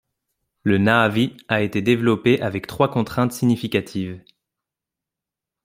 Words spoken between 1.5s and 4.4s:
été développée avec trois contraintes significatives.